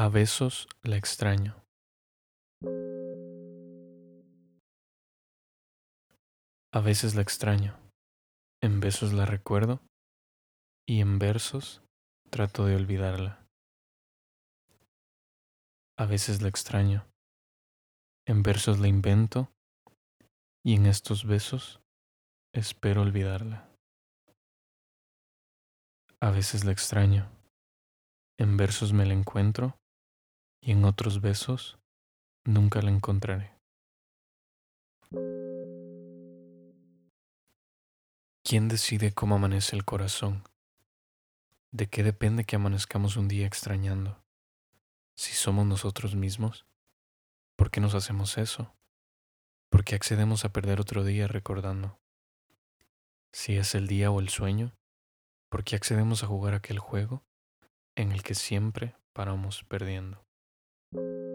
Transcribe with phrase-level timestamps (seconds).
[0.00, 1.60] A besos la extraño.
[6.72, 7.76] A veces la extraño,
[8.62, 9.80] en besos la recuerdo
[10.88, 11.82] y en versos
[12.30, 13.44] trato de olvidarla.
[15.98, 17.04] A veces la extraño,
[18.24, 19.50] en versos la invento
[20.64, 21.80] y en estos besos
[22.54, 23.68] espero olvidarla.
[26.22, 27.32] A veces la extraño,
[28.38, 29.76] en versos me la encuentro
[30.60, 31.78] y en otros besos
[32.44, 33.58] nunca la encontraré.
[38.42, 40.42] ¿Quién decide cómo amanece el corazón?
[41.70, 44.24] ¿De qué depende que amanezcamos un día extrañando?
[45.16, 46.64] Si somos nosotros mismos,
[47.56, 48.74] ¿por qué nos hacemos eso?
[49.68, 51.98] ¿Por qué accedemos a perder otro día recordando?
[53.32, 54.72] Si es el día o el sueño,
[55.50, 57.22] ¿por qué accedemos a jugar aquel juego
[57.96, 60.27] en el que siempre paramos perdiendo?
[60.94, 61.27] you